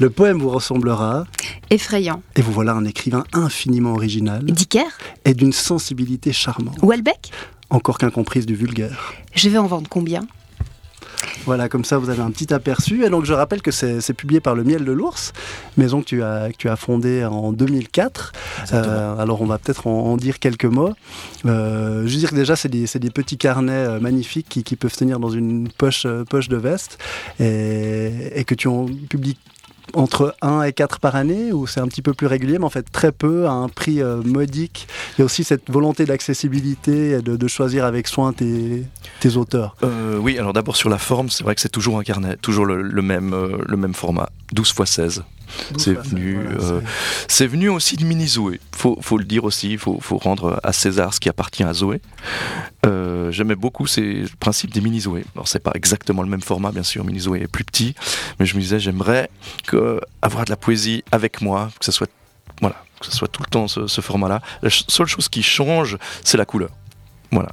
Le 0.00 0.10
poème 0.10 0.38
vous 0.38 0.50
ressemblera, 0.50 1.24
Effrayant. 1.70 2.22
et 2.36 2.42
vous 2.42 2.52
voilà 2.52 2.72
un 2.72 2.84
écrivain 2.84 3.24
infiniment 3.32 3.92
original 3.94 4.44
Dicker 4.44 4.84
et 5.24 5.34
d'une 5.34 5.52
sensibilité 5.52 6.32
charmante, 6.32 6.78
Welbeck 6.82 7.30
encore 7.68 7.98
qu'incomprise 7.98 8.46
du 8.46 8.54
vulgaire. 8.54 9.12
Je 9.34 9.48
vais 9.48 9.58
en 9.58 9.66
vendre 9.66 9.88
combien? 9.90 10.24
Voilà, 11.46 11.68
comme 11.68 11.84
ça 11.84 11.98
vous 11.98 12.10
avez 12.10 12.22
un 12.22 12.30
petit 12.30 12.52
aperçu. 12.52 13.04
Et 13.04 13.10
donc 13.10 13.24
je 13.24 13.32
rappelle 13.32 13.62
que 13.62 13.70
c'est 13.70 14.00
c'est 14.00 14.14
publié 14.14 14.40
par 14.40 14.54
le 14.54 14.64
Miel 14.64 14.84
de 14.84 14.92
l'Ours, 14.92 15.32
maison 15.76 16.00
que 16.00 16.06
tu 16.06 16.22
as, 16.22 16.50
que 16.52 16.56
tu 16.56 16.69
as 16.69 16.76
fondée 16.76 17.24
en 17.24 17.52
2004. 17.52 18.32
Euh, 18.72 19.16
alors 19.16 19.42
on 19.42 19.46
va 19.46 19.58
peut-être 19.58 19.86
en, 19.86 20.12
en 20.12 20.16
dire 20.16 20.38
quelques 20.38 20.64
mots. 20.64 20.92
Euh, 21.44 22.02
je 22.06 22.12
veux 22.12 22.19
dire 22.20 22.30
que 22.30 22.34
déjà 22.36 22.54
c'est 22.56 22.69
des, 22.69 22.86
c'est 22.86 22.98
des 22.98 23.10
petits 23.10 23.38
carnets 23.38 23.72
euh, 23.72 24.00
magnifiques 24.00 24.48
qui, 24.48 24.62
qui 24.64 24.76
peuvent 24.76 24.94
tenir 24.96 25.19
dans 25.20 25.30
une 25.30 25.69
poche, 25.69 26.06
poche 26.28 26.48
de 26.48 26.56
veste 26.56 26.98
et, 27.41 28.12
et 28.34 28.44
que 28.44 28.55
tu 28.55 28.69
en 28.69 28.86
publies 29.08 29.36
entre 29.94 30.34
1 30.43 30.62
et 30.62 30.72
4 30.72 31.00
par 31.00 31.16
année 31.16 31.52
ou 31.52 31.66
c'est 31.66 31.81
un 31.81 31.88
petit 31.88 32.02
peu 32.02 32.14
plus 32.14 32.26
régulier 32.26 32.58
mais 32.58 32.64
en 32.64 32.70
fait 32.70 32.86
très 32.90 33.12
peu 33.12 33.46
à 33.46 33.52
un 33.52 33.69
prix 33.69 34.02
euh, 34.02 34.22
modique. 34.22 34.88
Il 35.14 35.20
y 35.20 35.22
a 35.22 35.24
aussi 35.24 35.44
cette 35.44 35.70
volonté 35.70 36.05
d'accessibilité 36.05 37.10
et 37.10 37.22
de, 37.22 37.36
de 37.36 37.48
choisir 37.48 37.84
avec 37.84 38.08
soin 38.08 38.32
tes, 38.32 38.86
auteurs. 39.36 39.74
Euh, 39.82 40.19
oui, 40.19 40.38
alors 40.38 40.52
d'abord 40.52 40.76
sur 40.76 40.88
la 40.88 40.98
forme, 40.98 41.31
c'est 41.31 41.43
vrai 41.43 41.55
que 41.56 41.60
c'est 41.60 41.69
toujours 41.69 41.98
un 41.98 42.05
carnet, 42.05 42.36
toujours 42.36 42.64
le, 42.64 42.81
le 42.81 43.02
même, 43.02 43.34
euh, 43.34 43.58
le 43.66 43.76
même 43.76 43.94
format, 43.94 44.28
12 44.52 44.74
x 44.78 44.90
16. 44.90 45.24
C'est 45.76 45.94
venu, 45.94 46.38
euh, 46.38 46.81
C'est 47.29 47.46
venu 47.46 47.69
aussi 47.69 47.96
de 47.96 48.05
Mini 48.05 48.26
Zoé, 48.26 48.60
faut, 48.74 48.98
faut 49.00 49.19
le 49.19 49.24
dire 49.24 49.44
aussi, 49.44 49.72
il 49.72 49.79
faut, 49.79 49.98
faut 50.00 50.19
rendre 50.19 50.60
à 50.62 50.72
César 50.72 51.15
ce 51.15 51.20
qui 51.20 51.29
appartient 51.29 51.62
à 51.62 51.72
Zoé. 51.72 52.00
Euh, 52.84 53.31
J'aimais 53.31 53.56
beaucoup 53.56 53.86
ces 53.86 54.03
le 54.03 54.29
principe 54.38 54.72
des 54.72 54.81
Mini 54.81 55.00
Zoé. 55.00 55.24
Alors 55.34 55.48
c'est 55.48 55.60
pas 55.60 55.72
exactement 55.74 56.22
le 56.22 56.29
même 56.29 56.43
format, 56.43 56.72
bien 56.72 56.82
sûr, 56.82 57.05
Mini 57.05 57.20
Zoé 57.20 57.43
est 57.43 57.48
plus 57.48 57.65
petit, 57.65 57.94
mais 58.38 58.46
je 58.46 58.55
me 58.56 58.60
disais 58.60 58.79
j'aimerais 58.79 59.31
que 59.67 60.00
avoir 60.22 60.44
de 60.44 60.50
la 60.50 60.56
poésie 60.56 61.03
avec 61.12 61.41
moi, 61.41 61.70
que 61.79 61.84
ce 61.84 61.93
soit, 61.93 62.10
voilà, 62.60 62.76
que 63.00 63.06
ce 63.06 63.12
soit 63.12 63.29
tout 63.29 63.43
le 63.43 63.50
temps 63.50 63.69
ce, 63.69 63.86
ce 63.86 64.00
format-là. 64.00 64.41
La 64.62 64.70
seule 64.70 65.06
chose 65.06 65.29
qui 65.29 65.43
change, 65.43 65.98
c'est 66.24 66.36
la 66.36 66.44
couleur. 66.44 66.70
Voilà. 67.32 67.50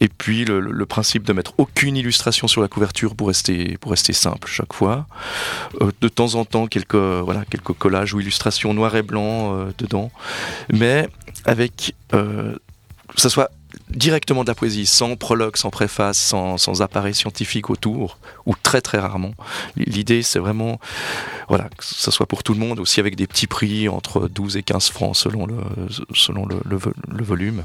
Et 0.00 0.08
puis 0.08 0.44
le, 0.44 0.60
le- 0.60 0.86
principe 0.86 1.24
de 1.24 1.32
mettre 1.32 1.54
aucune 1.58 1.96
illustration 1.96 2.48
sur 2.48 2.60
la 2.60 2.68
couverture 2.68 3.14
pour 3.14 3.28
rester, 3.28 3.76
pour 3.78 3.90
rester 3.92 4.12
simple 4.12 4.48
chaque 4.48 4.72
fois. 4.72 5.06
Euh, 5.80 5.90
de 6.00 6.08
temps 6.08 6.34
en 6.34 6.44
temps, 6.44 6.66
quelques, 6.66 6.94
voilà, 6.94 7.44
quelques 7.44 7.72
collages 7.72 8.14
ou 8.14 8.20
illustrations 8.20 8.74
noir 8.74 8.94
et 8.96 9.02
blanc 9.02 9.56
euh, 9.56 9.72
dedans. 9.78 10.10
Mais 10.72 11.08
avec 11.44 11.94
euh, 12.14 12.56
que 13.14 13.20
ce 13.20 13.28
soit 13.28 13.50
directement 13.90 14.42
de 14.42 14.48
la 14.48 14.54
poésie, 14.54 14.86
sans 14.86 15.16
prologue, 15.16 15.56
sans 15.56 15.70
préface, 15.70 16.18
sans, 16.18 16.58
sans 16.58 16.82
appareil 16.82 17.14
scientifique 17.14 17.70
autour, 17.70 18.18
ou 18.46 18.54
très 18.62 18.80
très 18.80 18.98
rarement. 18.98 19.32
L'idée, 19.76 20.22
c'est 20.22 20.38
vraiment 20.38 20.78
voilà, 21.48 21.64
que 21.76 21.84
ce 21.84 22.10
soit 22.10 22.26
pour 22.26 22.42
tout 22.42 22.54
le 22.54 22.58
monde, 22.58 22.80
aussi 22.80 22.98
avec 22.98 23.14
des 23.14 23.26
petits 23.26 23.46
prix 23.46 23.88
entre 23.88 24.28
12 24.28 24.56
et 24.56 24.62
15 24.62 24.88
francs 24.88 25.16
selon 25.16 25.46
le, 25.46 25.54
selon 26.12 26.44
le, 26.44 26.56
le, 26.64 27.24
volume. 27.24 27.62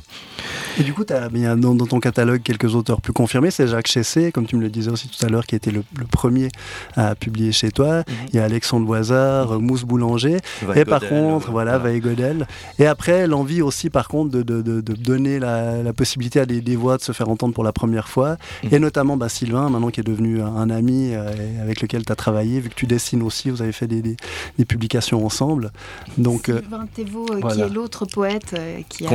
Et 0.79 0.83
du 0.83 0.93
coup, 0.93 1.03
tu 1.03 1.13
as 1.13 1.29
bien 1.29 1.57
dans, 1.57 1.75
ton 1.75 1.99
catalogue 1.99 2.41
quelques 2.43 2.75
auteurs 2.75 3.01
plus 3.01 3.13
confirmés. 3.13 3.49
C'est 3.49 3.67
Jacques 3.67 3.87
Chessé, 3.87 4.31
comme 4.31 4.45
tu 4.45 4.55
me 4.55 4.61
le 4.61 4.69
disais 4.69 4.91
aussi 4.91 5.07
tout 5.07 5.25
à 5.25 5.29
l'heure, 5.29 5.47
qui 5.47 5.55
était 5.55 5.71
le, 5.71 5.83
premier 6.11 6.49
à 6.95 7.15
publier 7.15 7.51
chez 7.51 7.71
toi. 7.71 7.97
Mhm. 7.97 8.03
Il 8.29 8.35
y 8.35 8.39
a 8.39 8.43
Alexandre 8.43 8.85
Loisard, 8.85 9.59
Mousse 9.59 9.83
Boulanger. 9.83 10.37
et 10.75 10.85
par 10.85 11.01
contre, 11.01 11.51
voilà, 11.51 11.77
voilà. 11.77 11.99
Godel. 11.99 12.47
Et 12.79 12.85
après, 12.85 13.27
l'envie 13.27 13.61
aussi, 13.61 13.89
par 13.89 14.07
contre, 14.07 14.31
de, 14.31 14.43
de, 14.43 14.61
de 14.61 14.93
donner 14.93 15.39
la, 15.39 15.81
la, 15.81 15.93
possibilité 16.01 16.39
à 16.39 16.47
des, 16.47 16.61
des, 16.61 16.75
voix 16.75 16.97
de 16.97 17.03
se 17.03 17.11
faire 17.11 17.29
entendre 17.29 17.53
pour 17.53 17.63
la 17.63 17.71
première 17.71 18.07
fois. 18.07 18.37
Mhm. 18.63 18.73
Et 18.73 18.79
notamment 18.79 19.17
bah, 19.17 19.29
Sylvain, 19.29 19.69
maintenant 19.69 19.91
qui 19.91 19.99
est 19.99 20.03
devenu 20.03 20.41
un, 20.41 20.71
ami 20.71 21.11
euh, 21.13 21.61
avec 21.61 21.79
lequel 21.79 22.03
tu 22.03 22.11
as 22.11 22.15
travaillé, 22.15 22.59
vu 22.59 22.69
que 22.69 22.73
tu 22.73 22.87
dessines 22.87 23.21
aussi, 23.21 23.51
vous 23.51 23.61
avez 23.61 23.71
fait 23.71 23.85
des, 23.85 24.01
des, 24.01 24.65
publications 24.65 25.23
ensemble. 25.23 25.71
Donc, 26.17 26.49
euh, 26.49 26.59
Sylvain 26.59 26.87
Thévaux, 26.91 27.27
euh, 27.31 27.49
qui 27.51 27.61
est 27.61 27.69
l'autre 27.69 28.05
poète 28.07 28.55
qui 28.89 29.05
a 29.05 29.09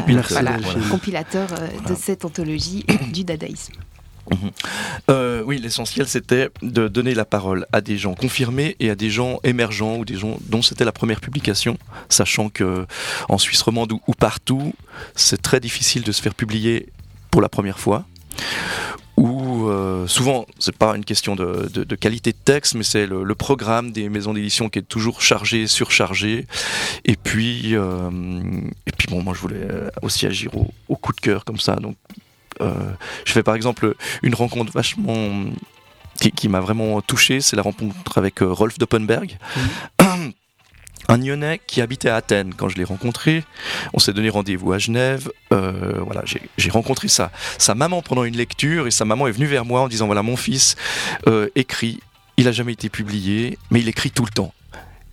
compilateur, 0.90 1.48
de 1.88 1.94
cette 1.96 2.24
anthologie 2.24 2.84
du 3.12 3.24
dadaïsme. 3.24 3.74
Mhm. 4.30 4.50
Euh, 5.10 5.42
oui, 5.44 5.58
l'essentiel 5.58 6.08
c'était 6.08 6.50
de 6.62 6.88
donner 6.88 7.14
la 7.14 7.24
parole 7.24 7.66
à 7.72 7.80
des 7.80 7.96
gens 7.96 8.14
confirmés 8.14 8.76
et 8.80 8.90
à 8.90 8.94
des 8.94 9.10
gens 9.10 9.38
émergents 9.44 9.96
ou 9.96 10.04
des 10.04 10.16
gens 10.16 10.38
dont 10.48 10.62
c'était 10.62 10.84
la 10.84 10.92
première 10.92 11.20
publication, 11.20 11.78
sachant 12.08 12.48
que 12.48 12.86
en 13.28 13.38
Suisse 13.38 13.62
romande 13.62 13.92
ou, 13.92 14.00
partout, 14.18 14.74
c'est 15.14 15.40
très 15.40 15.60
difficile 15.60 16.02
de 16.02 16.12
se 16.12 16.22
faire 16.22 16.34
publier 16.34 16.88
pour 17.30 17.40
la 17.40 17.48
première 17.48 17.78
fois. 17.78 18.04
Ou 19.16 19.68
euh, 19.68 20.06
souvent, 20.06 20.44
c'est 20.58 20.76
pas 20.76 20.94
une 20.94 21.04
question 21.04 21.36
de, 21.36 21.94
qualité 21.94 22.32
de 22.32 22.36
texte, 22.44 22.74
mais 22.74 22.82
c'est 22.82 23.06
le, 23.06 23.34
programme 23.34 23.92
des 23.92 24.08
maisons 24.08 24.34
d'édition 24.34 24.68
qui 24.68 24.80
est 24.80 24.82
toujours 24.82 25.22
chargé, 25.22 25.66
surchargé. 25.66 26.46
Et 27.04 27.16
puis, 27.16 27.76
euh, 27.76 28.10
et 28.86 28.92
puis 28.92 29.08
bon, 29.08 29.22
moi 29.22 29.32
je 29.34 29.40
voulais 29.40 29.68
aussi 30.02 30.26
agir 30.26 30.54
au, 30.56 30.68
au 30.88 30.96
coup 30.96 31.12
de 31.12 31.20
cœur 31.20 31.44
comme 31.44 31.58
ça, 31.58 31.76
je 32.60 33.32
fais 33.32 33.42
par 33.42 33.54
exemple 33.54 33.94
une 34.22 34.34
rencontre 34.34 34.72
vachement 34.72 35.46
qui, 36.16 36.48
m'a 36.48 36.60
vraiment 36.60 37.00
touché, 37.00 37.40
c'est 37.40 37.56
la 37.56 37.62
rencontre 37.62 38.18
avec 38.18 38.42
euh, 38.42 38.46
Rolf 38.46 38.78
Doppenberg. 38.78 39.36
un 41.08 41.18
Lyonnais 41.18 41.60
qui 41.66 41.80
habitait 41.80 42.08
à 42.08 42.16
Athènes 42.16 42.52
quand 42.54 42.68
je 42.68 42.76
l'ai 42.76 42.84
rencontré. 42.84 43.44
On 43.92 43.98
s'est 44.00 44.12
donné 44.12 44.28
rendez-vous 44.28 44.72
à 44.72 44.78
Genève. 44.78 45.30
Euh, 45.52 46.00
voilà, 46.00 46.24
j'ai 46.24 46.70
rencontré 46.70 47.06
sa, 47.06 47.30
sa 47.58 47.76
maman 47.76 48.02
pendant 48.02 48.24
une 48.24 48.36
lecture 48.36 48.88
et 48.88 48.90
sa 48.90 49.04
maman 49.04 49.28
est 49.28 49.32
venue 49.32 49.46
vers 49.46 49.64
moi 49.64 49.82
en 49.82 49.88
disant 49.88 50.06
voilà 50.06 50.22
mon 50.22 50.36
fils 50.36 50.74
écrit. 51.54 52.00
Il 52.38 52.48
a 52.48 52.52
jamais 52.52 52.72
été 52.72 52.88
publié, 52.88 53.56
mais 53.70 53.80
il 53.80 53.88
écrit 53.88 54.10
tout 54.10 54.24
le 54.24 54.30
temps. 54.30 54.52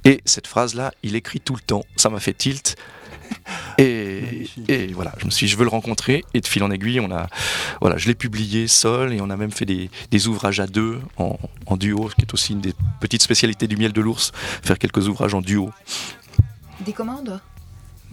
Et 0.03 0.21
cette 0.25 0.47
phrase-là, 0.47 0.91
il 1.03 1.15
écrit 1.15 1.39
tout 1.39 1.55
le 1.55 1.61
temps. 1.61 1.85
Ça 1.95 2.09
m'a 2.09 2.19
fait 2.19 2.33
tilt. 2.33 2.75
Et, 3.77 4.47
voilà, 4.93 5.13
je 5.17 5.25
me 5.25 5.31
suis 5.31 5.45
dit, 5.45 5.51
je 5.51 5.57
veux 5.57 5.63
le 5.63 5.69
rencontrer. 5.69 6.23
Et 6.33 6.41
de 6.41 6.47
fil 6.47 6.63
en 6.63 6.71
aiguille, 6.71 6.99
on 6.99 7.11
a, 7.11 7.27
voilà, 7.81 7.97
je 7.97 8.07
l'ai 8.07 8.15
publié 8.15 8.67
seul 8.67 9.13
et 9.13 9.21
on 9.21 9.29
a 9.29 9.37
même 9.37 9.51
fait 9.51 9.65
des, 9.65 10.27
ouvrages 10.27 10.59
à 10.59 10.67
deux 10.67 10.99
en, 11.17 11.77
duo, 11.77 12.09
ce 12.09 12.15
qui 12.15 12.21
est 12.21 12.33
aussi 12.33 12.53
une 12.53 12.61
des 12.61 12.73
petites 13.01 13.23
spécialités 13.23 13.67
du 13.67 13.77
miel 13.77 13.91
de 13.91 14.01
l'ours, 14.01 14.31
faire 14.63 14.77
quelques 14.77 15.07
ouvrages 15.07 15.33
en 15.33 15.41
duo. 15.41 15.71
Des 16.85 16.93
commandes? 16.93 17.39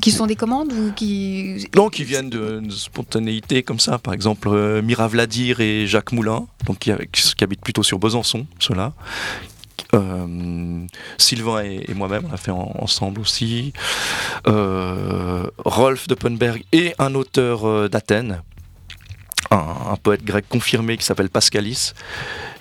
Qui 0.01 0.13
sont 0.13 0.27
des 0.27 0.37
commandes 0.37 0.73
ou 0.73 0.93
qui... 0.93 1.69
Non, 1.77 1.91
qui 1.91 2.05
viennent 2.05 2.31
de, 2.31 2.63
spontanéité 2.71 3.63
comme 3.63 3.79
ça. 3.79 3.99
Par 3.99 4.15
exemple, 4.15 4.49
euh, 4.49 4.81
Mira 4.81 5.07
Vladir 5.09 5.61
et 5.61 5.87
Jacques 5.87 6.13
Moulin, 6.13 6.47
donc 6.65 6.79
qui, 6.79 6.91
qui 7.13 7.45
habitent 7.45 7.61
plutôt 7.61 7.83
sur 7.83 7.99
Besançon, 7.99 8.47
ceux-là, 8.59 8.95
euh, 9.95 10.87
Sylvain 11.19 11.63
et, 11.63 11.95
moi-même, 11.95 12.25
on 12.31 12.35
a 12.35 12.37
fait 12.37 12.51
ensemble 12.51 13.21
aussi. 13.21 13.73
Euh, 14.47 15.47
Rolf 15.59 16.09
de 16.09 16.15
Punberg 16.15 16.65
et 16.73 16.95
un 16.99 17.15
auteur 17.15 17.67
euh, 17.67 17.89
d'Athènes, 17.89 18.43
un, 19.51 19.97
poète 20.03 20.25
grec 20.25 20.47
confirmé 20.49 20.97
qui 20.97 21.05
s'appelle 21.05 21.31
Pascalis 21.31 21.93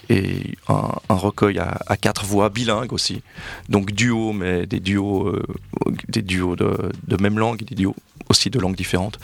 et 0.09 0.55
un, 0.67 0.91
recueil 1.09 1.59
à, 1.59 1.97
quatre 1.97 2.25
voix 2.25 2.49
bilingues 2.49 2.93
aussi. 2.93 3.21
Donc 3.69 3.91
duo, 3.91 4.33
mais 4.33 4.65
des 4.65 4.79
duos, 4.79 5.35
des 6.07 6.23
duos 6.23 6.55
de, 6.55 6.91
de, 7.07 7.21
même 7.21 7.37
langue 7.37 7.63
des 7.63 7.75
duos 7.75 7.95
aussi 8.27 8.49
de 8.49 8.59
langues 8.59 8.75
différentes. 8.75 9.19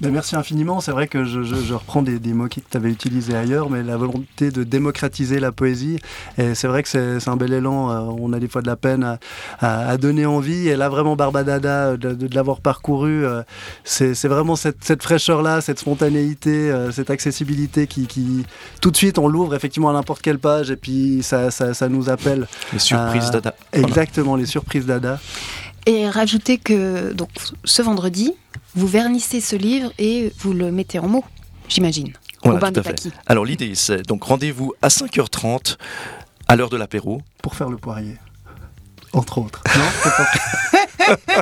Ben, 0.00 0.10
merci 0.10 0.34
infiniment. 0.34 0.80
C'est 0.80 0.92
vrai 0.92 1.08
que 1.08 1.24
je, 1.24 1.74
reprends 1.74 2.00
des, 2.00 2.18
mots 2.32 2.48
que 2.48 2.60
tu 2.60 2.76
avais 2.76 2.90
utilisés 2.90 3.36
ailleurs, 3.36 3.68
mais 3.68 3.82
la 3.82 3.98
volonté 3.98 4.50
de 4.50 4.64
démocratiser 4.64 5.40
la 5.40 5.52
poésie, 5.52 5.98
et 6.38 6.54
c'est 6.54 6.68
vrai 6.68 6.82
que 6.82 6.88
c'est 6.88 7.28
un 7.28 7.36
bel 7.36 7.52
élan. 7.52 7.90
Euh, 7.90 7.98
on 8.18 8.32
a 8.32 8.38
des 8.38 8.48
fois 8.48 8.62
de 8.62 8.66
la 8.66 8.76
peine 8.76 9.18
à, 9.60 9.96
donner 9.98 10.24
envie, 10.24 10.68
et 10.68 10.76
là 10.76 10.88
vraiment 10.88 11.16
Barbadada, 11.16 11.98
de, 11.98 12.14
de, 12.14 12.34
l'avoir 12.34 12.60
parcouru, 12.60 13.26
euh, 13.26 13.42
c'est 13.84 14.28
vraiment 14.28 14.56
cette, 14.56 15.02
fraîcheur-là, 15.02 15.60
cette 15.60 15.78
spontanéité, 15.78 16.70
euh, 16.70 16.92
cette 16.92 17.10
accessibilité 17.10 17.86
qui, 17.86 18.46
tout 18.80 18.90
de 18.90 18.96
suite, 18.96 19.18
on 19.18 19.28
l'ouvre 19.28 19.54
effectivement 19.54 19.90
à 19.90 19.92
n'importe 19.92 20.22
quelle 20.22 20.38
page, 20.38 20.70
et 20.70 20.76
puis 20.76 21.22
ça, 21.22 21.50
ça, 21.50 21.88
nous 21.90 22.08
appelle. 22.08 22.46
Les 22.72 22.78
surprises 22.78 23.30
Dada. 23.30 23.54
Exactement, 23.72 24.36
les 24.36 24.46
surprises 24.46 24.86
Dada. 24.86 25.20
Et 25.86 26.08
rajouter 26.08 26.58
que 26.58 27.12
donc 27.12 27.30
ce 27.64 27.82
vendredi, 27.82 28.34
vous 28.74 28.86
vernissez 28.86 29.40
ce 29.40 29.56
livre 29.56 29.92
et 29.98 30.32
vous 30.38 30.52
le 30.52 30.70
mettez 30.70 30.98
en 30.98 31.08
mots, 31.08 31.24
j'imagine. 31.68 32.12
au 32.44 32.52
bain 32.52 32.72
tout 32.72 32.80
à 32.80 32.82
fait. 32.82 33.08
Alors 33.26 33.44
l'idée, 33.44 33.74
c'est 33.74 34.02
donc 34.06 34.22
rendez-vous 34.24 34.72
à 34.82 34.88
5h30 34.88 35.76
à 36.48 36.56
l'heure 36.56 36.70
de 36.70 36.76
l'apéro. 36.76 37.22
Pour 37.42 37.54
faire 37.54 37.68
le 37.68 37.76
poirier. 37.76 38.16
Entre 39.12 39.38
autres. 39.38 39.62
Non, 39.76 39.84
c'est 40.02 40.10
pas 40.10 40.26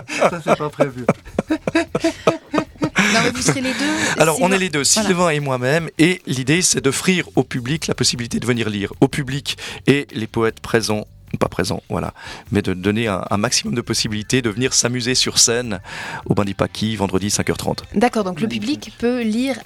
Ça, 0.30 0.40
c'est 0.42 0.56
pas 0.56 0.70
prévu. 0.70 1.04
Non, 1.50 3.20
mais 3.24 3.30
vous 3.30 3.42
serez 3.42 3.60
les 3.60 3.72
deux. 3.74 4.20
Alors, 4.20 4.38
on 4.40 4.50
est 4.52 4.58
les 4.58 4.70
deux, 4.70 4.84
Sylvain 4.84 5.30
et 5.30 5.40
moi-même, 5.40 5.88
et 5.98 6.22
l'idée, 6.26 6.62
c'est 6.62 6.80
d'offrir 6.80 7.28
au 7.36 7.42
public 7.44 7.86
la 7.86 7.94
possibilité 7.94 8.40
de 8.40 8.46
venir 8.46 8.68
lire. 8.70 8.92
Au 9.00 9.08
public 9.08 9.56
et 9.86 10.06
les 10.12 10.26
poètes 10.26 10.60
présents 10.60 11.04
pas 11.36 11.48
présent, 11.48 11.82
voilà, 11.88 12.14
mais 12.52 12.62
de 12.62 12.72
donner 12.74 13.08
un, 13.08 13.36
maximum 13.36 13.74
de 13.74 13.80
possibilités 13.80 14.42
de 14.42 14.50
venir 14.50 14.72
s'amuser 14.72 15.14
sur 15.14 15.38
scène 15.38 15.80
au 16.26 16.34
Bandipaki 16.34 16.96
vendredi 16.96 17.28
5h30. 17.28 17.80
D'accord, 17.94 18.24
donc 18.24 18.40
le 18.40 18.48
public 18.48 18.92
peut 18.98 19.22
lire 19.22 19.56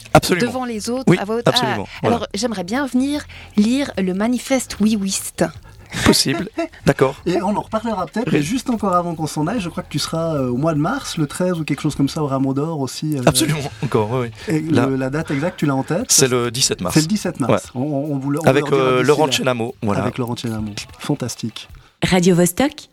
devant 0.41 0.65
les 0.65 0.91
autres 0.91 1.13
à 1.19 1.25
votre 1.25 1.49
absolument, 1.49 1.87
Alors 2.03 2.27
j'aimerais 2.35 2.65
bien 2.65 2.87
venir 2.87 3.25
lire 3.57 3.93
le 3.99 4.15
manifeste 4.15 4.77
Oui 4.81 4.97
Wist. 4.97 5.45
Possible, 6.05 6.49
d'accord. 6.87 7.17
Et 7.27 7.41
on 7.43 7.57
en 7.57 7.61
reparlera 7.61 8.07
peut-être, 8.07 8.33
mais 8.33 8.43
juste 8.43 8.71
encore 8.71 8.95
avant 8.95 9.15
qu'on 9.15 9.27
s'en 9.27 9.47
aille, 9.47 9.61
je 9.61 9.69
crois 9.69 9.83
que 9.83 9.91
tu 9.91 9.99
seras 9.99 10.37
euh, 10.37 10.49
au 10.49 10.57
mois 10.57 10.75
de 10.75 10.79
mars, 10.79 11.17
le 11.17 11.27
13 11.27 11.61
ou 11.61 11.65
quelque 11.65 11.81
chose 11.81 11.95
comme 11.95 12.09
ça, 12.09 12.23
au 12.23 12.27
Rameau 12.27 12.55
d'Or 12.55 12.81
aussi. 12.81 13.17
Euh, 13.17 13.23
Absolument, 13.27 13.61
encore, 13.83 14.11
oui. 14.13 14.29
Et 14.49 14.61
la... 14.61 15.11
date 15.11 15.31
exacte, 15.31 15.59
tu 15.59 15.67
l'as 15.67 15.75
en 15.75 15.83
tête 15.83 16.07
C'est 16.09 16.29
le 16.29 16.51
17 16.51 16.81
mars. 16.81 16.95
C'est 16.95 17.03
le 17.03 17.07
17 17.07 17.41
mars. 17.41 17.71
On, 17.75 18.21
Avec 18.45 18.71
euh, 18.73 19.03
Laurent 19.03 19.31
Chenamo. 19.31 19.75
Voilà. 19.83 20.03
Avec 20.03 20.19
Laurent 20.19 20.37
Chenamo. 20.37 20.73
Fantastique. 20.99 21.69
Radio 22.03 22.35
-Vostok 22.35 22.89